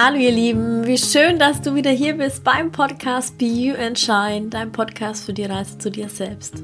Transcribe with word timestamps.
Hallo 0.00 0.16
ihr 0.16 0.30
Lieben, 0.30 0.86
wie 0.86 0.96
schön, 0.96 1.40
dass 1.40 1.60
du 1.60 1.74
wieder 1.74 1.90
hier 1.90 2.14
bist 2.14 2.44
beim 2.44 2.70
Podcast 2.70 3.36
Be 3.36 3.46
You 3.46 3.74
and 3.74 3.98
Shine, 3.98 4.46
dein 4.48 4.70
Podcast 4.70 5.26
für 5.26 5.32
die 5.32 5.44
Reise 5.44 5.76
zu 5.76 5.90
dir 5.90 6.08
selbst. 6.08 6.62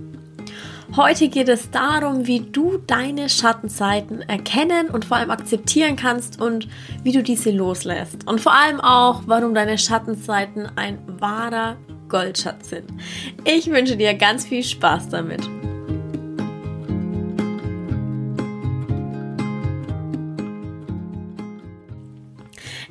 Heute 0.94 1.28
geht 1.28 1.48
es 1.48 1.68
darum, 1.68 2.28
wie 2.28 2.38
du 2.38 2.78
deine 2.86 3.28
Schattenseiten 3.28 4.22
erkennen 4.22 4.88
und 4.88 5.04
vor 5.04 5.16
allem 5.16 5.32
akzeptieren 5.32 5.96
kannst 5.96 6.40
und 6.40 6.68
wie 7.02 7.10
du 7.10 7.24
diese 7.24 7.50
loslässt. 7.50 8.24
Und 8.28 8.40
vor 8.40 8.52
allem 8.54 8.80
auch, 8.80 9.22
warum 9.26 9.52
deine 9.52 9.78
Schattenseiten 9.78 10.70
ein 10.76 11.00
wahrer 11.18 11.76
Goldschatz 12.08 12.70
sind. 12.70 12.88
Ich 13.42 13.68
wünsche 13.68 13.96
dir 13.96 14.14
ganz 14.14 14.46
viel 14.46 14.62
Spaß 14.62 15.08
damit. 15.08 15.42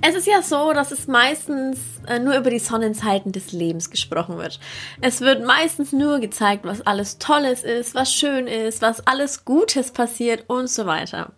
Es 0.06 0.16
ist 0.16 0.28
ja 0.28 0.42
so, 0.42 0.74
dass 0.74 0.92
es 0.92 1.08
meistens 1.08 1.80
äh, 2.08 2.20
nur 2.20 2.36
über 2.36 2.50
die 2.50 2.60
Sonnenseiten 2.60 3.32
des 3.32 3.54
Lebens 3.54 3.90
gesprochen 3.90 4.38
wird. 4.38 4.60
Es 5.00 5.22
wird 5.22 5.46
meistens 5.46 5.94
nur 5.94 6.20
gezeigt, 6.20 6.66
was 6.66 6.82
alles 6.82 7.20
Tolles 7.20 7.64
ist, 7.64 7.96
was 7.96 8.14
schön 8.14 8.48
ist, 8.48 8.82
was 8.82 9.08
alles 9.08 9.46
Gutes 9.46 9.92
passiert 9.92 10.44
und 10.50 10.70
so 10.70 10.86
weiter. 10.86 11.32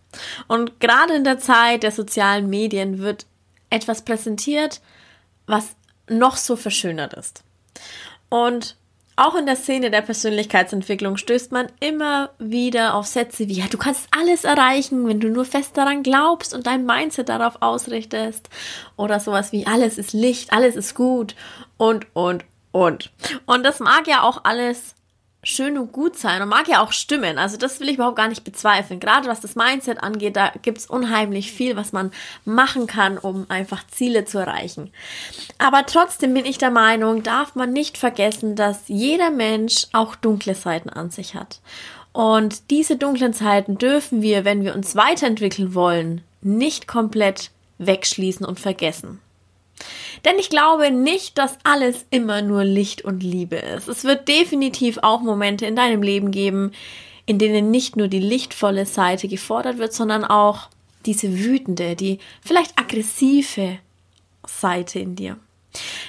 Und 0.48 0.80
gerade 0.80 1.14
in 1.14 1.24
der 1.24 1.38
Zeit 1.38 1.84
der 1.84 1.92
sozialen 1.92 2.50
Medien 2.50 2.98
wird 2.98 3.28
etwas 3.70 4.02
präsentiert, 4.02 4.82
was 5.46 5.76
noch 6.10 6.36
so 6.36 6.56
verschönert 6.56 7.14
ist. 7.14 7.44
Und 8.30 8.78
auch 9.18 9.36
in 9.36 9.46
der 9.46 9.56
Szene 9.56 9.92
der 9.92 10.02
Persönlichkeitsentwicklung 10.02 11.18
stößt 11.18 11.52
man 11.52 11.68
immer 11.80 12.32
wieder 12.38 12.96
auf 12.96 13.06
Sätze 13.06 13.48
wie, 13.48 13.54
ja, 13.54 13.66
du 13.70 13.78
kannst 13.78 14.08
alles 14.12 14.44
erreichen, 14.44 15.08
wenn 15.08 15.20
du 15.20 15.30
nur 15.30 15.46
fest 15.46 15.78
daran 15.78 16.04
glaubst 16.04 16.54
und 16.54 16.68
dein 16.68 16.86
Mindset 16.86 17.30
darauf 17.30 17.62
ausrichtest. 17.62 18.50
Oder 18.98 19.20
sowas 19.20 19.52
wie, 19.52 19.66
alles 19.66 19.98
ist 19.98 20.14
Licht, 20.14 20.52
alles 20.52 20.76
ist 20.76 20.96
gut 20.96 21.36
und, 21.78 22.08
und, 22.14 22.44
und. 22.72 23.12
Und 23.46 23.64
das 23.64 23.80
mag 23.80 24.08
ja 24.08 24.24
auch 24.24 24.42
alles 24.44 24.96
schön 25.46 25.78
und 25.78 25.92
gut 25.92 26.18
sein 26.18 26.42
und 26.42 26.50
mag 26.50 26.68
ja 26.68 26.84
auch 26.84 26.92
stimmen. 26.92 27.38
Also 27.38 27.56
das 27.56 27.80
will 27.80 27.88
ich 27.88 27.96
überhaupt 27.96 28.18
gar 28.18 28.28
nicht 28.28 28.44
bezweifeln. 28.44 29.00
Gerade 29.00 29.30
was 29.30 29.42
das 29.42 29.56
Mindset 29.56 30.04
angeht, 30.04 30.36
da 30.36 30.52
gibt 30.62 30.80
es 30.80 30.88
unheimlich 30.88 31.52
viel, 31.52 31.76
was 31.76 31.94
man 31.94 32.12
machen 32.44 32.88
kann, 32.88 33.18
um 33.18 33.46
einfach 33.48 33.86
Ziele 33.88 34.26
zu 34.26 34.40
erreichen. 34.40 34.92
Aber 35.60 35.86
trotzdem 35.86 36.34
bin 36.34 36.46
ich 36.46 36.58
der 36.58 36.72
Meinung, 36.72 37.24
darf 37.24 37.56
man 37.56 37.72
nicht 37.72 37.98
vergessen, 37.98 38.56
dass 38.56 38.88
jeder 38.88 39.30
Mensch 39.30 39.88
auch 39.94 40.16
dunkle 40.16 40.56
Seiten 40.56 40.90
an 40.90 41.12
sich 41.12 41.36
hat. 41.36 41.60
Und 42.12 42.72
diese 42.72 42.96
dunklen 42.96 43.34
Seiten 43.34 43.78
dürfen 43.78 44.22
wir, 44.22 44.46
wenn 44.46 44.64
wir 44.64 44.74
uns 44.74 44.96
weiterentwickeln 44.96 45.76
wollen, 45.76 46.22
nicht 46.42 46.88
komplett 46.88 47.52
wegschließen 47.78 48.46
und 48.46 48.60
vergessen. 48.60 49.20
Denn 50.26 50.40
ich 50.40 50.50
glaube 50.50 50.92
nicht, 50.92 51.38
dass 51.38 51.58
alles 51.64 52.06
immer 52.10 52.42
nur 52.42 52.64
Licht 52.64 53.04
und 53.04 53.22
Liebe 53.22 53.58
ist. 53.58 53.88
Es 53.88 54.04
wird 54.04 54.28
definitiv 54.28 54.98
auch 55.04 55.22
Momente 55.22 55.68
in 55.68 55.76
deinem 55.76 56.02
Leben 56.02 56.32
geben, 56.32 56.72
in 57.28 57.38
denen 57.38 57.72
nicht 57.72 57.96
nur 57.96 58.08
die 58.08 58.20
lichtvolle 58.20 58.86
Seite 58.88 59.28
gefordert 59.28 59.78
wird, 59.78 59.94
sondern 59.94 60.26
auch 60.26 60.70
diese 61.06 61.40
wütende, 61.40 61.96
die 61.96 62.20
vielleicht 62.42 62.78
aggressive 62.78 63.78
Seite 64.48 65.00
in 65.00 65.16
dir. 65.16 65.38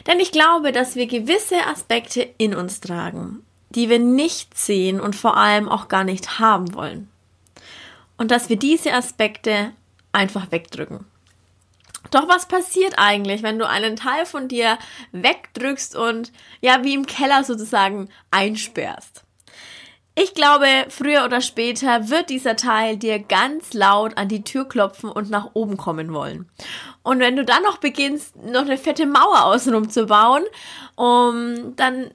Denn 0.06 0.20
ich 0.20 0.32
glaube, 0.32 0.72
dass 0.72 0.96
wir 0.96 1.06
gewisse 1.06 1.66
Aspekte 1.66 2.26
in 2.38 2.54
uns 2.54 2.80
tragen, 2.80 3.44
die 3.70 3.90
wir 3.90 3.98
nicht 3.98 4.56
sehen 4.56 5.00
und 5.00 5.14
vor 5.14 5.36
allem 5.36 5.68
auch 5.68 5.88
gar 5.88 6.04
nicht 6.04 6.38
haben 6.38 6.74
wollen. 6.74 7.08
Und 8.16 8.30
dass 8.30 8.48
wir 8.48 8.56
diese 8.56 8.94
Aspekte 8.94 9.72
einfach 10.12 10.50
wegdrücken. 10.50 11.04
Doch 12.10 12.28
was 12.28 12.46
passiert 12.46 12.94
eigentlich, 12.96 13.42
wenn 13.42 13.58
du 13.58 13.68
einen 13.68 13.96
Teil 13.96 14.26
von 14.26 14.48
dir 14.48 14.78
wegdrückst 15.12 15.96
und 15.96 16.32
ja, 16.60 16.84
wie 16.84 16.94
im 16.94 17.06
Keller 17.06 17.44
sozusagen 17.44 18.08
einsperrst? 18.30 19.24
Ich 20.18 20.32
glaube, 20.32 20.66
früher 20.88 21.26
oder 21.26 21.42
später 21.42 22.08
wird 22.08 22.30
dieser 22.30 22.56
Teil 22.56 22.96
dir 22.96 23.18
ganz 23.18 23.74
laut 23.74 24.16
an 24.16 24.28
die 24.28 24.42
Tür 24.42 24.66
klopfen 24.66 25.10
und 25.10 25.28
nach 25.28 25.50
oben 25.52 25.76
kommen 25.76 26.14
wollen. 26.14 26.48
Und 27.02 27.18
wenn 27.18 27.36
du 27.36 27.44
dann 27.44 27.62
noch 27.62 27.76
beginnst, 27.76 28.34
noch 28.36 28.62
eine 28.62 28.78
fette 28.78 29.04
Mauer 29.04 29.44
außenrum 29.44 29.90
zu 29.90 30.06
bauen, 30.06 30.44
um, 30.94 31.76
dann 31.76 32.12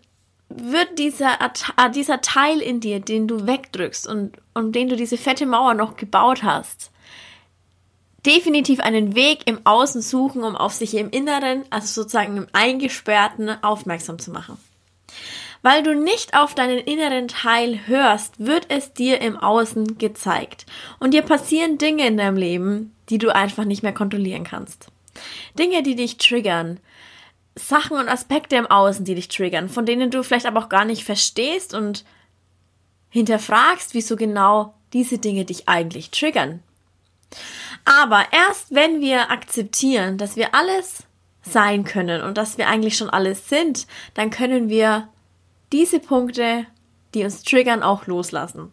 wird 0.49 0.97
dieser, 0.97 1.37
äh, 1.41 1.91
dieser 1.91 2.21
Teil 2.21 2.59
in 2.59 2.79
dir, 2.79 2.99
den 2.99 3.27
du 3.27 3.45
wegdrückst 3.45 4.07
und 4.07 4.35
um 4.55 4.71
den 4.71 4.89
du 4.89 4.95
diese 4.95 5.17
fette 5.17 5.45
Mauer 5.45 5.75
noch 5.75 5.95
gebaut 5.95 6.41
hast, 6.41 6.91
definitiv 8.25 8.79
einen 8.79 9.15
Weg 9.15 9.47
im 9.47 9.65
Außen 9.65 10.01
suchen, 10.01 10.43
um 10.43 10.55
auf 10.55 10.73
sich 10.73 10.95
im 10.95 11.09
Inneren, 11.09 11.63
also 11.69 12.01
sozusagen 12.01 12.37
im 12.37 12.47
Eingesperrten, 12.53 13.49
aufmerksam 13.63 14.19
zu 14.19 14.31
machen. 14.31 14.57
Weil 15.63 15.83
du 15.83 15.95
nicht 15.95 16.35
auf 16.35 16.55
deinen 16.55 16.79
inneren 16.79 17.27
Teil 17.27 17.81
hörst, 17.85 18.39
wird 18.39 18.65
es 18.69 18.93
dir 18.93 19.21
im 19.21 19.37
Außen 19.37 19.99
gezeigt. 19.99 20.65
Und 20.99 21.13
dir 21.13 21.21
passieren 21.21 21.77
Dinge 21.77 22.07
in 22.07 22.17
deinem 22.17 22.37
Leben, 22.37 22.95
die 23.09 23.19
du 23.19 23.33
einfach 23.33 23.65
nicht 23.65 23.83
mehr 23.83 23.93
kontrollieren 23.93 24.43
kannst. 24.43 24.87
Dinge, 25.59 25.83
die 25.83 25.95
dich 25.95 26.17
triggern. 26.17 26.79
Sachen 27.55 27.97
und 27.97 28.09
Aspekte 28.09 28.55
im 28.55 28.65
Außen, 28.65 29.05
die 29.05 29.13
dich 29.13 29.27
triggern, 29.27 29.69
von 29.69 29.85
denen 29.85 30.09
du 30.09 30.23
vielleicht 30.23 30.45
aber 30.45 30.63
auch 30.63 30.69
gar 30.69 30.85
nicht 30.85 31.03
verstehst 31.03 31.73
und 31.73 32.05
hinterfragst, 33.09 33.93
wieso 33.93 34.15
genau 34.15 34.73
diese 34.93 35.17
Dinge 35.17 35.45
dich 35.45 35.67
eigentlich 35.67 36.11
triggern. 36.11 36.63
Aber 37.85 38.25
erst 38.31 38.73
wenn 38.73 39.01
wir 39.01 39.31
akzeptieren, 39.31 40.17
dass 40.17 40.35
wir 40.35 40.53
alles 40.53 41.03
sein 41.41 41.83
können 41.83 42.21
und 42.21 42.37
dass 42.37 42.57
wir 42.57 42.67
eigentlich 42.67 42.97
schon 42.97 43.09
alles 43.09 43.49
sind, 43.49 43.87
dann 44.13 44.29
können 44.29 44.69
wir 44.69 45.07
diese 45.71 45.99
Punkte, 45.99 46.65
die 47.13 47.23
uns 47.23 47.43
triggern, 47.43 47.83
auch 47.83 48.07
loslassen. 48.07 48.71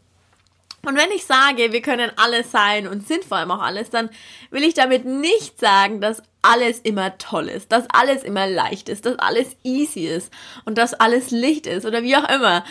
Und 0.87 0.97
wenn 0.97 1.11
ich 1.11 1.27
sage, 1.27 1.73
wir 1.73 1.83
können 1.83 2.11
alles 2.17 2.53
sein 2.53 2.87
und 2.87 3.07
sind 3.07 3.25
vor 3.25 3.39
allem 3.39 3.51
auch 3.51 3.61
alles, 3.61 3.91
dann 3.91 4.11
will 4.51 4.63
ich 4.63 4.75
damit 4.75 5.05
nicht 5.05 5.59
sagen, 5.59 6.01
dass 6.01 6.23
alles 6.41 6.79
immer 6.79 7.19
toll 7.19 7.49
ist, 7.49 7.73
dass 7.73 7.85
alles 7.91 8.23
immer 8.23 8.47
leicht 8.47 8.89
ist, 8.89 9.05
dass 9.05 9.19
alles 9.19 9.57
easy 9.65 10.07
ist 10.07 10.33
und 10.65 10.79
dass 10.79 10.95
alles 10.95 11.33
Licht 11.33 11.67
ist 11.67 11.85
oder 11.85 12.03
wie 12.03 12.17
auch 12.17 12.29
immer. 12.29 12.65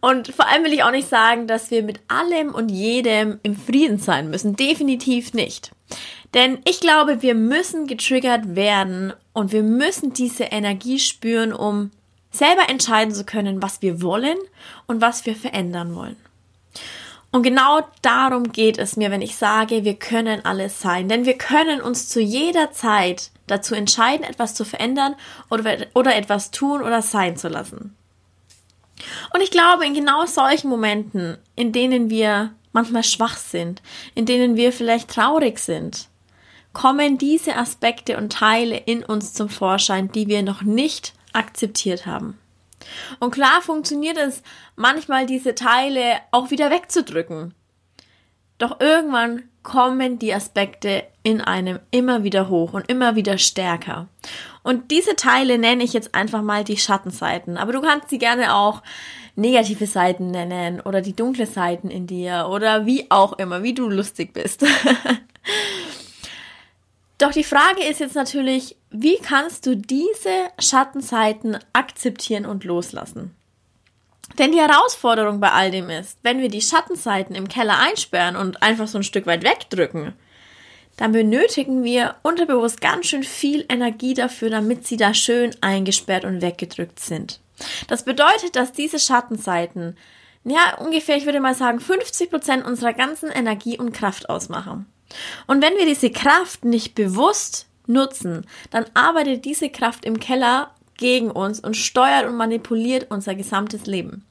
Und 0.00 0.34
vor 0.34 0.48
allem 0.48 0.64
will 0.64 0.72
ich 0.72 0.82
auch 0.82 0.90
nicht 0.90 1.08
sagen, 1.08 1.46
dass 1.46 1.70
wir 1.70 1.82
mit 1.82 2.00
allem 2.08 2.54
und 2.54 2.70
jedem 2.70 3.38
im 3.42 3.54
Frieden 3.56 3.98
sein 3.98 4.30
müssen. 4.30 4.56
Definitiv 4.56 5.34
nicht. 5.34 5.70
Denn 6.34 6.58
ich 6.64 6.80
glaube, 6.80 7.22
wir 7.22 7.34
müssen 7.34 7.86
getriggert 7.86 8.54
werden 8.54 9.12
und 9.32 9.52
wir 9.52 9.62
müssen 9.62 10.12
diese 10.12 10.44
Energie 10.44 10.98
spüren, 10.98 11.52
um 11.52 11.90
selber 12.30 12.68
entscheiden 12.68 13.12
zu 13.12 13.24
können, 13.24 13.62
was 13.62 13.82
wir 13.82 14.02
wollen 14.02 14.38
und 14.86 15.00
was 15.00 15.26
wir 15.26 15.34
verändern 15.34 15.94
wollen. 15.96 16.16
Und 17.32 17.42
genau 17.42 17.80
darum 18.02 18.50
geht 18.50 18.78
es 18.78 18.96
mir, 18.96 19.10
wenn 19.10 19.22
ich 19.22 19.36
sage, 19.36 19.84
wir 19.84 19.94
können 19.94 20.44
alles 20.44 20.80
sein. 20.80 21.08
Denn 21.08 21.26
wir 21.26 21.38
können 21.38 21.80
uns 21.80 22.08
zu 22.08 22.20
jeder 22.20 22.72
Zeit 22.72 23.30
dazu 23.46 23.74
entscheiden, 23.74 24.24
etwas 24.24 24.54
zu 24.54 24.64
verändern 24.64 25.14
oder, 25.48 25.86
oder 25.94 26.16
etwas 26.16 26.50
tun 26.50 26.82
oder 26.82 27.02
sein 27.02 27.36
zu 27.36 27.48
lassen. 27.48 27.96
Und 29.32 29.42
ich 29.42 29.50
glaube, 29.50 29.86
in 29.86 29.94
genau 29.94 30.26
solchen 30.26 30.68
Momenten, 30.68 31.38
in 31.54 31.72
denen 31.72 32.10
wir 32.10 32.52
manchmal 32.72 33.04
schwach 33.04 33.36
sind, 33.36 33.82
in 34.14 34.26
denen 34.26 34.56
wir 34.56 34.72
vielleicht 34.72 35.10
traurig 35.10 35.58
sind, 35.58 36.08
kommen 36.72 37.18
diese 37.18 37.56
Aspekte 37.56 38.16
und 38.16 38.32
Teile 38.32 38.76
in 38.76 39.04
uns 39.04 39.32
zum 39.32 39.48
Vorschein, 39.48 40.12
die 40.12 40.28
wir 40.28 40.42
noch 40.42 40.62
nicht 40.62 41.14
akzeptiert 41.32 42.06
haben. 42.06 42.38
Und 43.18 43.32
klar 43.32 43.60
funktioniert 43.60 44.16
es 44.16 44.42
manchmal, 44.76 45.26
diese 45.26 45.54
Teile 45.54 46.20
auch 46.30 46.50
wieder 46.50 46.70
wegzudrücken. 46.70 47.54
Doch 48.58 48.80
irgendwann 48.80 49.44
kommen 49.62 50.18
die 50.18 50.34
Aspekte 50.34 51.04
in 51.22 51.40
einem 51.40 51.80
immer 51.90 52.24
wieder 52.24 52.48
hoch 52.48 52.72
und 52.72 52.88
immer 52.88 53.14
wieder 53.16 53.38
stärker. 53.38 54.08
Und 54.62 54.90
diese 54.90 55.16
Teile 55.16 55.58
nenne 55.58 55.84
ich 55.84 55.92
jetzt 55.92 56.14
einfach 56.14 56.42
mal 56.42 56.64
die 56.64 56.78
Schattenseiten. 56.78 57.56
Aber 57.56 57.72
du 57.72 57.80
kannst 57.80 58.10
sie 58.10 58.18
gerne 58.18 58.54
auch 58.54 58.82
negative 59.40 59.86
Seiten 59.86 60.30
nennen 60.30 60.80
oder 60.80 61.00
die 61.00 61.16
dunkle 61.16 61.46
Seiten 61.46 61.90
in 61.90 62.06
dir 62.06 62.48
oder 62.50 62.86
wie 62.86 63.10
auch 63.10 63.32
immer, 63.34 63.62
wie 63.62 63.74
du 63.74 63.88
lustig 63.88 64.32
bist. 64.32 64.64
Doch 67.18 67.32
die 67.32 67.44
Frage 67.44 67.84
ist 67.84 68.00
jetzt 68.00 68.14
natürlich, 68.14 68.76
wie 68.90 69.18
kannst 69.18 69.66
du 69.66 69.76
diese 69.76 70.48
Schattenseiten 70.58 71.58
akzeptieren 71.72 72.46
und 72.46 72.64
loslassen? 72.64 73.34
Denn 74.38 74.52
die 74.52 74.60
Herausforderung 74.60 75.40
bei 75.40 75.50
all 75.50 75.70
dem 75.70 75.90
ist, 75.90 76.18
wenn 76.22 76.40
wir 76.40 76.48
die 76.48 76.62
Schattenseiten 76.62 77.34
im 77.34 77.48
Keller 77.48 77.78
einsperren 77.78 78.36
und 78.36 78.62
einfach 78.62 78.88
so 78.88 78.98
ein 78.98 79.04
Stück 79.04 79.26
weit 79.26 79.44
wegdrücken, 79.44 80.14
dann 80.96 81.12
benötigen 81.12 81.82
wir 81.82 82.16
unterbewusst 82.22 82.80
ganz 82.80 83.06
schön 83.06 83.22
viel 83.22 83.64
Energie 83.68 84.14
dafür, 84.14 84.50
damit 84.50 84.86
sie 84.86 84.96
da 84.96 85.14
schön 85.14 85.54
eingesperrt 85.60 86.24
und 86.24 86.42
weggedrückt 86.42 87.00
sind. 87.00 87.40
Das 87.88 88.04
bedeutet, 88.04 88.56
dass 88.56 88.72
diese 88.72 88.98
Schattenseiten, 88.98 89.96
ja, 90.44 90.78
ungefähr, 90.78 91.16
ich 91.16 91.26
würde 91.26 91.40
mal 91.40 91.54
sagen, 91.54 91.80
50 91.80 92.30
Prozent 92.30 92.64
unserer 92.64 92.92
ganzen 92.92 93.30
Energie 93.30 93.78
und 93.78 93.92
Kraft 93.92 94.30
ausmachen. 94.30 94.86
Und 95.46 95.62
wenn 95.62 95.76
wir 95.76 95.86
diese 95.86 96.10
Kraft 96.10 96.64
nicht 96.64 96.94
bewusst 96.94 97.66
nutzen, 97.86 98.46
dann 98.70 98.86
arbeitet 98.94 99.44
diese 99.44 99.68
Kraft 99.68 100.04
im 100.04 100.20
Keller 100.20 100.70
gegen 100.96 101.30
uns 101.30 101.60
und 101.60 101.76
steuert 101.76 102.26
und 102.26 102.36
manipuliert 102.36 103.10
unser 103.10 103.34
gesamtes 103.34 103.86
Leben. 103.86 104.24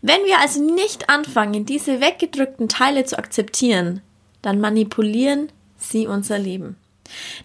Wenn 0.00 0.24
wir 0.24 0.40
also 0.40 0.62
nicht 0.62 1.08
anfangen, 1.08 1.66
diese 1.66 2.00
weggedrückten 2.00 2.68
Teile 2.68 3.04
zu 3.04 3.18
akzeptieren, 3.18 4.00
dann 4.40 4.60
manipulieren 4.60 5.50
sie 5.76 6.06
unser 6.06 6.38
Leben. 6.38 6.76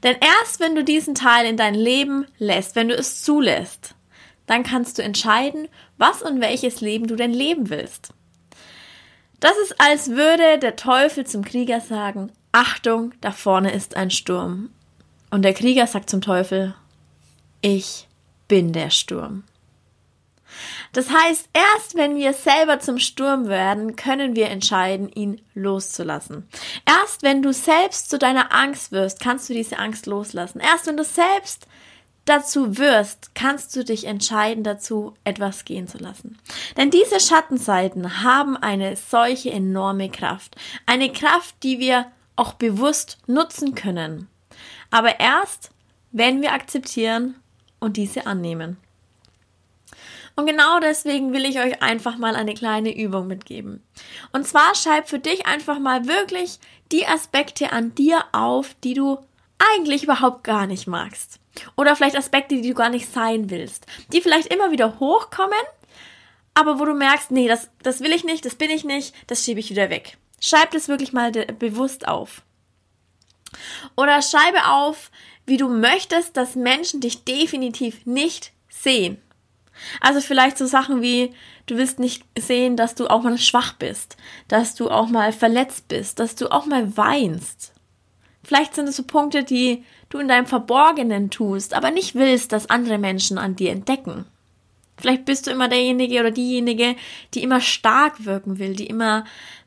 Denn 0.03 0.15
erst 0.19 0.59
wenn 0.59 0.75
du 0.75 0.83
diesen 0.83 1.15
Teil 1.15 1.45
in 1.45 1.57
dein 1.57 1.75
Leben 1.75 2.25
lässt, 2.37 2.75
wenn 2.75 2.89
du 2.89 2.95
es 2.95 3.23
zulässt, 3.23 3.95
dann 4.47 4.63
kannst 4.63 4.97
du 4.97 5.03
entscheiden, 5.03 5.67
was 5.97 6.23
und 6.23 6.41
welches 6.41 6.81
Leben 6.81 7.07
du 7.07 7.15
denn 7.15 7.33
leben 7.33 7.69
willst. 7.69 8.09
Das 9.39 9.55
ist, 9.63 9.79
als 9.79 10.09
würde 10.09 10.57
der 10.57 10.75
Teufel 10.75 11.27
zum 11.27 11.45
Krieger 11.45 11.79
sagen, 11.79 12.31
Achtung, 12.51 13.13
da 13.21 13.31
vorne 13.31 13.71
ist 13.71 13.95
ein 13.95 14.09
Sturm. 14.09 14.71
Und 15.29 15.43
der 15.43 15.53
Krieger 15.53 15.85
sagt 15.85 16.09
zum 16.09 16.21
Teufel, 16.21 16.73
ich 17.61 18.07
bin 18.47 18.73
der 18.73 18.89
Sturm. 18.89 19.43
Das 20.93 21.09
heißt, 21.11 21.49
erst 21.53 21.95
wenn 21.95 22.15
wir 22.15 22.33
selber 22.33 22.79
zum 22.79 22.97
Sturm 22.97 23.47
werden, 23.47 23.95
können 23.95 24.35
wir 24.35 24.47
entscheiden, 24.47 25.09
ihn 25.09 25.41
loszulassen. 25.53 26.47
Erst 26.85 27.21
wenn 27.21 27.43
du 27.43 27.53
selbst 27.53 28.09
zu 28.09 28.17
deiner 28.17 28.53
Angst 28.53 28.91
wirst, 28.91 29.19
kannst 29.19 29.49
du 29.49 29.53
diese 29.53 29.77
Angst 29.77 30.05
loslassen. 30.05 30.59
Erst 30.59 30.87
wenn 30.87 30.97
du 30.97 31.03
selbst 31.03 31.67
dazu 32.29 32.77
wirst, 32.77 33.33
kannst 33.35 33.75
du 33.75 33.83
dich 33.83 34.05
entscheiden 34.05 34.63
dazu, 34.63 35.13
etwas 35.23 35.65
gehen 35.65 35.87
zu 35.87 35.97
lassen. 35.97 36.37
Denn 36.75 36.91
diese 36.91 37.19
Schattenseiten 37.19 38.23
haben 38.23 38.57
eine 38.57 38.95
solche 38.95 39.51
enorme 39.51 40.09
Kraft. 40.09 40.55
Eine 40.85 41.11
Kraft, 41.11 41.55
die 41.63 41.79
wir 41.79 42.11
auch 42.35 42.53
bewusst 42.53 43.17
nutzen 43.27 43.75
können. 43.75 44.27
Aber 44.91 45.19
erst, 45.19 45.71
wenn 46.11 46.41
wir 46.41 46.53
akzeptieren 46.53 47.35
und 47.79 47.97
diese 47.97 48.25
annehmen. 48.27 48.77
Und 50.35 50.45
genau 50.45 50.79
deswegen 50.79 51.33
will 51.33 51.45
ich 51.45 51.59
euch 51.59 51.81
einfach 51.81 52.17
mal 52.17 52.35
eine 52.35 52.53
kleine 52.53 52.95
Übung 52.95 53.25
mitgeben. 53.25 53.83
Und 54.33 54.47
zwar 54.47 54.75
schreib 54.75 55.09
für 55.09 55.17
dich 55.17 55.47
einfach 55.47 55.79
mal 55.79 56.07
wirklich 56.07 56.59
die 56.91 57.07
Aspekte 57.07 57.71
an 57.71 57.95
dir 57.95 58.23
auf, 58.33 58.75
die 58.83 58.93
du 58.93 59.17
eigentlich 59.73 60.03
überhaupt 60.03 60.43
gar 60.43 60.67
nicht 60.67 60.85
magst. 60.85 61.39
Oder 61.75 61.95
vielleicht 61.95 62.17
Aspekte, 62.17 62.55
die 62.55 62.69
du 62.69 62.73
gar 62.73 62.89
nicht 62.89 63.11
sein 63.11 63.49
willst. 63.49 63.85
Die 64.11 64.21
vielleicht 64.21 64.53
immer 64.53 64.71
wieder 64.71 64.99
hochkommen, 64.99 65.57
aber 66.53 66.79
wo 66.79 66.85
du 66.85 66.93
merkst, 66.93 67.31
nee, 67.31 67.47
das, 67.47 67.69
das 67.83 68.01
will 68.01 68.11
ich 68.11 68.23
nicht, 68.23 68.45
das 68.45 68.55
bin 68.55 68.71
ich 68.71 68.83
nicht, 68.83 69.13
das 69.27 69.43
schiebe 69.43 69.59
ich 69.59 69.69
wieder 69.69 69.89
weg. 69.89 70.17
Schreib 70.39 70.71
das 70.71 70.87
wirklich 70.87 71.13
mal 71.13 71.31
bewusst 71.31 72.07
auf. 72.07 72.41
Oder 73.95 74.21
schreibe 74.21 74.65
auf, 74.67 75.11
wie 75.45 75.57
du 75.57 75.69
möchtest, 75.69 76.35
dass 76.35 76.55
Menschen 76.55 76.99
dich 76.99 77.23
definitiv 77.23 78.05
nicht 78.05 78.51
sehen. 78.69 79.21
Also 80.01 80.21
vielleicht 80.21 80.57
so 80.57 80.65
Sachen 80.65 81.01
wie, 81.01 81.33
du 81.67 81.77
willst 81.77 81.99
nicht 81.99 82.23
sehen, 82.37 82.75
dass 82.75 82.95
du 82.95 83.07
auch 83.07 83.21
mal 83.21 83.37
schwach 83.37 83.73
bist, 83.73 84.17
dass 84.47 84.75
du 84.75 84.89
auch 84.89 85.07
mal 85.07 85.31
verletzt 85.31 85.87
bist, 85.87 86.19
dass 86.19 86.35
du 86.35 86.51
auch 86.51 86.65
mal 86.65 86.97
weinst. 86.97 87.73
Vielleicht 88.47 88.75
sind 88.75 88.87
es 88.87 88.95
so 88.95 89.03
Punkte, 89.03 89.43
die 89.43 89.83
du 90.07 90.19
in 90.19 90.29
deinem 90.29 90.45
Verborgenen 90.45 91.29
tust, 91.29 91.73
aber 91.73 91.91
nicht 91.91 92.15
willst, 92.15 92.53
dass 92.53 92.69
andere 92.69 92.97
Menschen 92.97 93.37
an 93.37 93.57
dir 93.57 93.71
entdecken. 93.73 94.23
Vielleicht 94.95 95.25
bist 95.25 95.47
du 95.47 95.51
immer 95.51 95.67
derjenige 95.67 96.21
oder 96.21 96.31
diejenige, 96.31 96.95
die 97.33 97.43
immer 97.43 97.59
stark 97.59 98.23
wirken 98.23 98.57
will, 98.57 98.73
die 98.73 98.87
immer, 98.87 99.25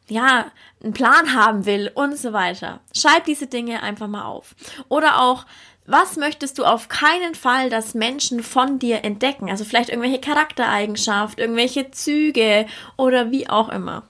ja, 0.08 0.50
einen 0.82 0.94
Plan 0.94 1.34
haben 1.34 1.66
will 1.66 1.90
und 1.94 2.16
so 2.16 2.32
weiter. 2.32 2.80
Schreib 2.96 3.26
diese 3.26 3.48
Dinge 3.48 3.82
einfach 3.82 4.08
mal 4.08 4.24
auf. 4.24 4.56
Oder 4.88 5.20
auch, 5.20 5.44
was 5.84 6.16
möchtest 6.16 6.58
du 6.58 6.64
auf 6.64 6.88
keinen 6.88 7.34
Fall, 7.34 7.68
dass 7.68 7.92
Menschen 7.92 8.42
von 8.42 8.78
dir 8.78 9.04
entdecken? 9.04 9.50
Also 9.50 9.66
vielleicht 9.66 9.90
irgendwelche 9.90 10.22
Charaktereigenschaften, 10.22 11.38
irgendwelche 11.38 11.90
Züge 11.90 12.64
oder 12.96 13.30
wie 13.30 13.46
auch 13.46 13.68
immer. 13.68 14.04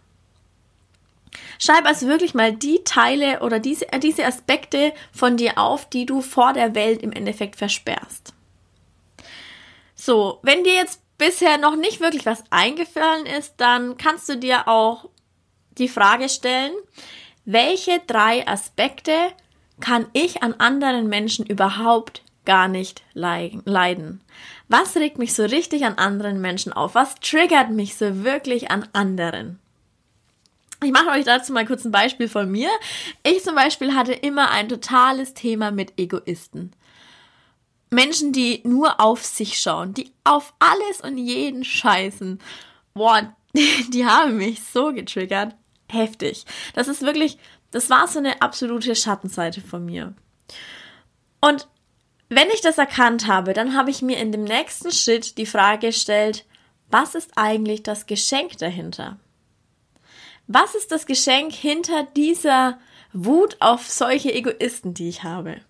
Schreib 1.58 1.86
also 1.86 2.06
wirklich 2.06 2.34
mal 2.34 2.52
die 2.52 2.82
Teile 2.84 3.40
oder 3.40 3.58
diese, 3.58 3.92
äh, 3.92 3.98
diese 3.98 4.26
Aspekte 4.26 4.92
von 5.12 5.36
dir 5.36 5.58
auf, 5.58 5.88
die 5.88 6.06
du 6.06 6.20
vor 6.22 6.52
der 6.52 6.74
Welt 6.74 7.02
im 7.02 7.12
Endeffekt 7.12 7.56
versperrst. 7.56 8.32
So, 9.94 10.38
wenn 10.42 10.64
dir 10.64 10.74
jetzt 10.74 11.00
bisher 11.18 11.58
noch 11.58 11.76
nicht 11.76 12.00
wirklich 12.00 12.24
was 12.24 12.42
eingefallen 12.50 13.26
ist, 13.26 13.54
dann 13.58 13.96
kannst 13.96 14.28
du 14.28 14.36
dir 14.36 14.66
auch 14.68 15.08
die 15.78 15.88
Frage 15.88 16.28
stellen, 16.28 16.72
welche 17.44 18.00
drei 18.06 18.46
Aspekte 18.46 19.12
kann 19.80 20.06
ich 20.12 20.42
an 20.42 20.54
anderen 20.54 21.08
Menschen 21.08 21.46
überhaupt 21.46 22.22
gar 22.44 22.68
nicht 22.68 23.02
leiden. 23.12 24.20
Was 24.68 24.96
regt 24.96 25.18
mich 25.18 25.34
so 25.34 25.44
richtig 25.44 25.84
an 25.84 25.94
anderen 25.94 26.40
Menschen 26.40 26.72
auf? 26.72 26.94
Was 26.94 27.16
triggert 27.16 27.70
mich 27.70 27.96
so 27.96 28.24
wirklich 28.24 28.70
an 28.70 28.88
anderen? 28.92 29.58
Ich 30.82 30.92
mache 30.92 31.10
euch 31.10 31.24
dazu 31.24 31.52
mal 31.52 31.66
kurz 31.66 31.84
ein 31.84 31.90
Beispiel 31.90 32.28
von 32.28 32.50
mir. 32.50 32.70
Ich 33.22 33.42
zum 33.42 33.54
Beispiel 33.54 33.94
hatte 33.94 34.12
immer 34.12 34.50
ein 34.50 34.68
totales 34.68 35.34
Thema 35.34 35.70
mit 35.70 35.98
Egoisten. 35.98 36.72
Menschen, 37.90 38.32
die 38.32 38.60
nur 38.64 39.00
auf 39.00 39.24
sich 39.24 39.60
schauen, 39.60 39.94
die 39.94 40.12
auf 40.24 40.54
alles 40.58 41.00
und 41.02 41.18
jeden 41.18 41.64
scheißen. 41.64 42.40
Boah, 42.94 43.34
die 43.52 44.06
haben 44.06 44.36
mich 44.36 44.62
so 44.62 44.92
getriggert. 44.92 45.54
Heftig. 45.88 46.44
Das 46.74 46.86
ist 46.86 47.02
wirklich 47.02 47.36
das 47.70 47.90
war 47.90 48.08
so 48.08 48.18
eine 48.18 48.42
absolute 48.42 48.94
Schattenseite 48.94 49.60
von 49.60 49.84
mir. 49.84 50.14
Und 51.40 51.68
wenn 52.28 52.48
ich 52.52 52.60
das 52.60 52.78
erkannt 52.78 53.26
habe, 53.26 53.52
dann 53.52 53.76
habe 53.76 53.90
ich 53.90 54.02
mir 54.02 54.18
in 54.18 54.32
dem 54.32 54.44
nächsten 54.44 54.92
Schritt 54.92 55.38
die 55.38 55.46
Frage 55.46 55.88
gestellt, 55.88 56.46
was 56.90 57.14
ist 57.14 57.32
eigentlich 57.36 57.82
das 57.82 58.06
Geschenk 58.06 58.58
dahinter? 58.58 59.18
Was 60.46 60.74
ist 60.74 60.92
das 60.92 61.06
Geschenk 61.06 61.52
hinter 61.52 62.04
dieser 62.16 62.78
Wut 63.12 63.56
auf 63.60 63.88
solche 63.88 64.32
Egoisten, 64.32 64.94
die 64.94 65.08
ich 65.08 65.22
habe? 65.22 65.60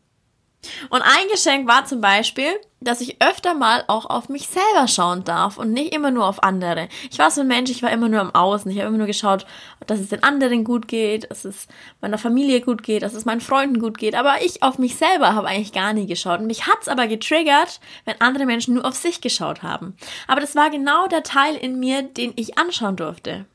Und 0.91 1.01
ein 1.03 1.29
Geschenk 1.31 1.67
war 1.67 1.87
zum 1.87 2.01
Beispiel, 2.03 2.49
dass 2.81 3.01
ich 3.01 3.23
öfter 3.23 3.55
mal 3.55 3.85
auch 3.89 4.07
auf 4.07 4.29
mich 4.29 4.49
selber 4.49 4.89
schauen 4.89 5.25
darf 5.25 5.57
und 5.57 5.73
nicht 5.73 5.95
immer 5.95 6.11
nur 6.11 6.27
auf 6.27 6.43
andere. 6.43 6.89
Ich 7.11 7.19
war 7.19 7.31
so 7.31 7.41
ein 7.41 7.47
Mensch, 7.47 7.71
ich 7.71 7.83
war 7.83 7.91
immer 7.91 8.09
nur 8.09 8.21
am 8.21 8.35
Außen. 8.35 8.71
Ich 8.71 8.79
habe 8.79 8.89
immer 8.89 8.99
nur 8.99 9.07
geschaut, 9.07 9.47
dass 9.87 10.01
es 10.01 10.11
den 10.11 10.23
anderen 10.23 10.65
gut 10.65 10.87
geht, 10.87 11.31
dass 11.31 11.45
es 11.45 11.67
meiner 12.01 12.19
Familie 12.19 12.61
gut 12.61 12.83
geht, 12.83 13.03
dass 13.03 13.15
es 13.15 13.25
meinen 13.25 13.41
Freunden 13.41 13.81
gut 13.81 13.97
geht. 13.97 14.15
Aber 14.15 14.43
ich 14.43 14.63
auf 14.63 14.79
mich 14.79 14.97
selber 14.97 15.35
habe 15.35 15.49
eigentlich 15.49 15.73
gar 15.73 15.93
nie 15.95 16.07
geschaut. 16.07 16.41
Und 16.41 16.47
mich 16.47 16.67
hat's 16.67 16.89
aber 16.89 17.07
getriggert, 17.07 17.81
wenn 18.05 18.21
andere 18.21 18.45
Menschen 18.45 18.75
nur 18.75 18.85
auf 18.85 18.95
sich 18.95 19.21
geschaut 19.21 19.63
haben. 19.63 19.97
Aber 20.27 20.41
das 20.41 20.57
war 20.57 20.71
genau 20.71 21.07
der 21.07 21.23
Teil 21.23 21.57
in 21.57 21.79
mir, 21.81 22.03
den 22.03 22.33
ich 22.37 22.59
anschauen 22.59 22.97
durfte. 22.97 23.47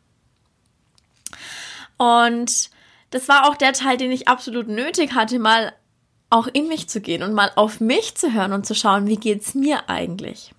Und 1.98 2.70
das 3.12 3.28
war 3.30 3.48
auch 3.48 3.56
der 3.56 3.74
Teil, 3.74 3.98
den 3.98 4.12
ich 4.12 4.28
absolut 4.28 4.68
nötig 4.68 5.14
hatte, 5.14 5.40
mal 5.40 5.74
auch 6.30 6.48
in 6.48 6.68
mich 6.68 6.90
zu 6.90 7.02
gehen 7.02 7.24
und 7.24 7.34
mal 7.34 7.52
auf 7.56 7.80
mich 7.80 8.16
zu 8.16 8.34
hören 8.34 8.54
und 8.54 8.66
zu 8.66 8.76
schauen, 8.76 9.08
wie 9.08 9.18
geht's 9.18 9.54
mir 9.54 9.90
eigentlich? 9.90 10.52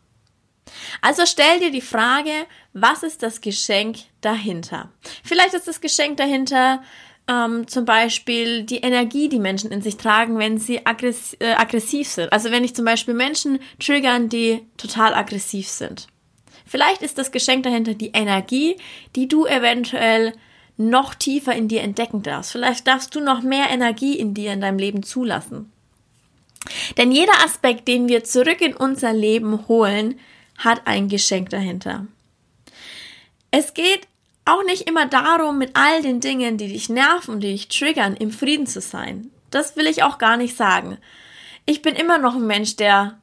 Also 1.00 1.26
stell 1.26 1.61
dir 1.61 1.71
die 1.71 1.81
Frage, 1.81 2.33
was 2.73 3.02
ist 3.02 3.23
das 3.23 3.40
Geschenk 3.40 3.99
dahinter? 4.21 4.90
Vielleicht 5.23 5.55
ist 5.55 5.69
das 5.69 5.81
Geschenk 5.81 6.16
dahinter 6.16 6.83
ähm, 7.28 7.66
zum 7.66 7.85
Beispiel 7.85 8.62
die 8.62 8.78
Energie, 8.78 9.28
die 9.28 9.38
Menschen 9.38 9.71
in 9.71 9.83
sich 9.83 9.97
tragen, 9.97 10.38
wenn 10.38 10.59
sie 10.59 10.87
aggress 10.87 11.35
äh, 11.40 11.52
aggressiv 11.52 12.09
sind. 12.09 12.33
Also 12.33 12.50
wenn 12.50 12.64
ich 12.64 12.75
zum 12.75 12.85
Beispiel 12.85 13.14
Menschen 13.14 13.59
triggern, 13.78 14.28
die 14.28 14.66
total 14.76 15.14
aggressiv 15.14 15.69
sind. 15.69 16.07
Vielleicht 16.66 17.02
ist 17.02 17.19
das 17.19 17.33
Geschenk 17.33 17.62
dahinter 17.62 17.95
die 17.95 18.11
Energie, 18.12 18.76
die 19.14 19.28
du 19.28 19.47
eventuell 19.47 20.33
noch 20.76 21.14
tiefer 21.14 21.54
in 21.54 21.68
dir 21.68 21.83
entdecken 21.83 22.23
darfst. 22.23 22.52
Vielleicht 22.52 22.87
darfst 22.87 23.14
du 23.14 23.21
noch 23.21 23.42
mehr 23.42 23.71
Energie 23.71 24.18
in 24.18 24.35
dir 24.35 24.52
in 24.52 24.61
deinem 24.61 24.78
Leben 24.78 25.02
zulassen. 25.02 25.73
Denn 26.97 27.12
jeder 27.12 27.45
Aspekt, 27.45 27.88
den 27.88 28.09
wir 28.09 28.25
zurück 28.25 28.61
in 28.61 28.75
unser 28.75 29.12
Leben 29.12 29.68
holen, 29.68 30.18
hat 30.59 30.83
ein 30.87 31.09
Geschenk 31.09 31.50
dahinter. 31.50 32.06
Es 33.50 33.75
geht 33.75 34.06
auch 34.45 34.62
nicht 34.64 34.88
immer 34.88 35.06
darum, 35.06 35.59
mit 35.59 35.71
all 35.75 36.02
den 36.02 36.21
Dingen, 36.21 36.56
die 36.59 36.68
dich 36.68 36.88
nerven, 36.88 37.40
die 37.40 37.52
dich 37.52 37.68
triggern, 37.68 38.14
im 38.14 38.30
Frieden 38.30 38.66
zu 38.66 38.80
sein. 38.80 39.30
Das 39.50 39.76
will 39.76 39.87
ich 39.87 40.02
auch 40.02 40.18
gar 40.18 40.37
nicht 40.37 40.56
sagen. 40.56 40.99
Ich 41.66 41.83
bin 41.83 41.95
immer 41.95 42.18
noch 42.18 42.35
ein 42.35 42.47
Mensch, 42.47 42.76
der 42.76 43.18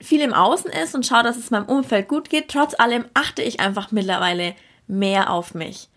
viel 0.00 0.20
im 0.20 0.34
Außen 0.34 0.70
ist 0.70 0.94
und 0.94 1.06
schaut, 1.06 1.24
dass 1.24 1.36
es 1.36 1.50
meinem 1.50 1.66
Umfeld 1.66 2.08
gut 2.08 2.30
geht. 2.30 2.48
Trotz 2.48 2.78
allem 2.78 3.04
achte 3.14 3.42
ich 3.42 3.60
einfach 3.60 3.90
mittlerweile 3.90 4.54
mehr 4.86 5.30
auf 5.32 5.54
mich. 5.54 5.88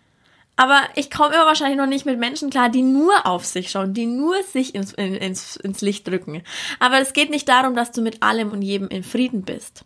Aber 0.55 0.81
ich 0.96 1.10
komme 1.10 1.34
immer 1.34 1.46
wahrscheinlich 1.46 1.77
noch 1.77 1.88
nicht 1.88 2.05
mit 2.05 2.20
Menschen 2.20 2.50
klar, 2.50 2.70
die 2.70 2.84
nur 2.84 3.25
auf 3.25 3.46
sich 3.46 3.72
schauen, 3.72 3.93
die 3.93 4.05
nur 4.05 4.36
sich 4.43 4.75
ins, 4.75 4.93
ins, 4.93 5.55
ins 5.55 5.81
Licht 5.81 6.08
drücken. 6.08 6.43
Aber 6.79 7.00
es 7.00 7.13
geht 7.13 7.29
nicht 7.29 7.50
darum, 7.50 7.75
dass 7.75 7.91
du 7.91 8.01
mit 8.01 8.22
allem 8.22 8.51
und 8.51 8.62
jedem 8.62 8.88
in 8.89 9.03
Frieden 9.03 9.43
bist. 9.43 9.86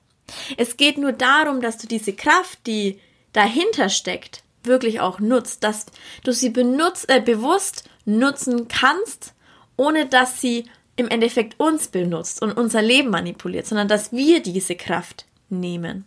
Es 0.57 0.75
geht 0.75 0.97
nur 0.97 1.13
darum, 1.13 1.61
dass 1.61 1.77
du 1.77 1.87
diese 1.87 2.13
Kraft, 2.13 2.59
die 2.65 2.99
dahinter 3.31 3.89
steckt, 3.89 4.43
wirklich 4.63 4.99
auch 4.99 5.19
nutzt, 5.19 5.63
dass 5.63 5.85
du 6.23 6.31
sie 6.33 6.49
benutzt, 6.49 7.09
äh, 7.09 7.21
bewusst 7.21 7.87
nutzen 8.05 8.67
kannst, 8.67 9.33
ohne 9.77 10.07
dass 10.07 10.41
sie 10.41 10.65
im 10.95 11.09
Endeffekt 11.09 11.59
uns 11.59 11.89
benutzt 11.89 12.41
und 12.41 12.53
unser 12.53 12.81
Leben 12.81 13.09
manipuliert, 13.09 13.67
sondern 13.67 13.87
dass 13.87 14.11
wir 14.11 14.41
diese 14.41 14.75
Kraft 14.75 15.25
nehmen. 15.49 16.05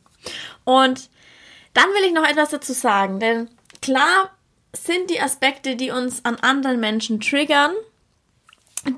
Und 0.64 1.10
dann 1.74 1.88
will 1.90 2.06
ich 2.06 2.12
noch 2.12 2.28
etwas 2.28 2.50
dazu 2.50 2.72
sagen, 2.72 3.20
denn 3.20 3.48
klar 3.82 4.30
sind 4.72 5.10
die 5.10 5.20
Aspekte, 5.20 5.76
die 5.76 5.90
uns 5.90 6.24
an 6.24 6.36
anderen 6.36 6.80
Menschen 6.80 7.20
triggern, 7.20 7.72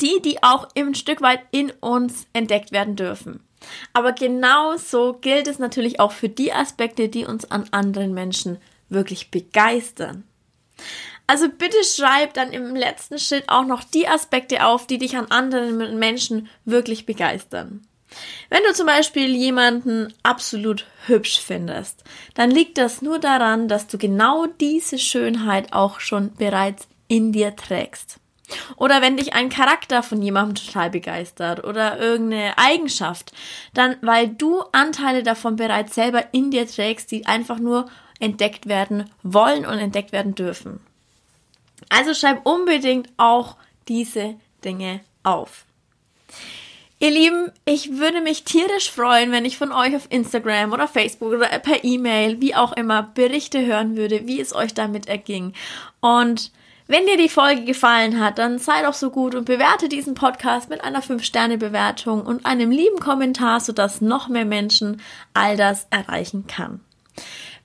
die, 0.01 0.21
die 0.23 0.43
auch 0.43 0.69
ein 0.77 0.95
Stück 0.95 1.21
weit 1.21 1.41
in 1.51 1.71
uns 1.81 2.27
entdeckt 2.33 2.73
werden 2.73 2.97
dürfen. 2.97 3.41
Aber 3.93 4.13
genauso 4.13 5.15
gilt 5.15 5.47
es 5.47 5.59
natürlich 5.59 6.01
auch 6.01 6.13
für 6.13 6.29
die 6.29 6.53
Aspekte, 6.53 7.09
die 7.09 7.25
uns 7.25 7.51
an 7.51 7.67
anderen 7.71 8.15
Menschen 8.15 8.59
wirklich 8.89 9.31
begeistern. 9.31 10.25
Also 11.27 11.49
bitte 11.49 11.77
schreib 11.85 12.35
dann 12.35 12.53
im 12.53 12.75
letzten 12.75 13.19
Schritt 13.19 13.49
auch 13.49 13.65
noch 13.65 13.85
die 13.85 14.09
Aspekte 14.09 14.67
auf, 14.67 14.87
die 14.87 14.99
dich 14.99 15.17
an 15.17 15.27
anderen 15.27 15.99
Menschen 15.99 16.49
wirklich 16.65 17.07
begeistern. 17.07 17.87
Wenn 18.49 18.63
du 18.65 18.75
zum 18.75 18.87
Beispiel 18.87 19.35
jemanden 19.35 20.13
absolut 20.23 20.87
hübsch 21.07 21.41
findest, 21.41 22.03
dann 22.35 22.51
liegt 22.51 22.79
das 22.79 23.03
nur 23.03 23.19
daran, 23.19 23.69
dass 23.69 23.87
du 23.87 23.99
genau 23.99 24.47
diese 24.47 24.99
Schönheit 24.99 25.73
auch 25.73 26.01
schon 26.01 26.35
bereits 26.35 26.89
in 27.09 27.33
dir 27.33 27.55
trägst. 27.57 28.19
Oder 28.77 29.01
wenn 29.01 29.17
dich 29.17 29.35
ein 29.35 29.49
Charakter 29.49 30.03
von 30.03 30.21
jemandem 30.23 30.67
total 30.67 30.91
begeistert 30.91 31.65
oder 31.65 31.99
irgendeine 31.99 32.59
Eigenschaft, 32.59 33.33
dann 33.75 33.97
weil 34.01 34.29
du 34.29 34.63
Anteile 34.73 35.23
davon 35.23 35.57
bereits 35.57 35.95
selber 35.95 36.25
in 36.33 36.51
dir 36.51 36.67
trägst, 36.67 37.11
die 37.13 37.27
einfach 37.27 37.59
nur 37.59 37.89
entdeckt 38.19 38.67
werden 38.67 39.09
wollen 39.23 39.65
und 39.65 39.79
entdeckt 39.79 40.13
werden 40.13 40.35
dürfen. 40.35 40.81
Also 41.89 42.15
schreib 42.15 42.45
unbedingt 42.45 43.09
auch 43.17 43.57
diese 43.89 44.35
Dinge 44.65 45.01
auf. 45.23 45.65
Ihr 47.03 47.11
Lieben, 47.11 47.51
ich 47.65 47.97
würde 47.97 48.21
mich 48.21 48.45
tierisch 48.45 48.91
freuen, 48.91 49.33
wenn 49.33 49.47
ich 49.47 49.57
von 49.57 49.73
euch 49.73 49.97
auf 49.97 50.07
Instagram 50.11 50.75
oder 50.75 50.87
Facebook 50.87 51.33
oder 51.33 51.49
per 51.59 51.83
E-Mail, 51.83 52.43
wie 52.43 52.55
auch 52.55 52.73
immer, 52.73 53.03
Berichte 53.03 53.65
hören 53.65 53.97
würde, 53.97 54.27
wie 54.27 54.39
es 54.39 54.55
euch 54.55 54.75
damit 54.75 55.09
erging. 55.09 55.55
Und 56.01 56.53
wenn 56.89 57.07
dir 57.07 57.17
die 57.17 57.31
Folge 57.31 57.65
gefallen 57.65 58.21
hat, 58.21 58.37
dann 58.37 58.59
sei 58.59 58.83
doch 58.83 58.93
so 58.93 59.09
gut 59.09 59.35
und 59.35 59.47
bewerte 59.47 59.89
diesen 59.89 60.13
Podcast 60.13 60.69
mit 60.69 60.85
einer 60.85 61.03
5-Sterne-Bewertung 61.03 62.21
und 62.21 62.45
einem 62.45 62.71
lieben 62.71 63.01
Kommentar, 63.01 63.61
sodass 63.61 64.03
noch 64.03 64.29
mehr 64.29 64.45
Menschen 64.45 65.01
all 65.33 65.57
das 65.57 65.87
erreichen 65.89 66.47
kann. 66.49 66.81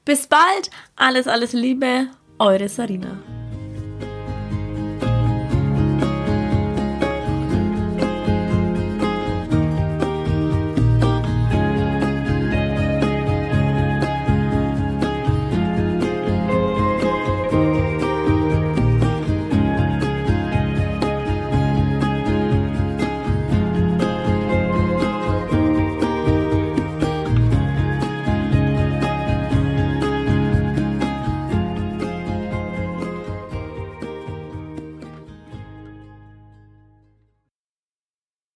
Bis 0.06 0.28
bald, 0.28 0.70
alles, 0.96 1.28
alles 1.28 1.52
Liebe, 1.52 2.08
eure 2.40 2.70
Sarina. 2.70 3.18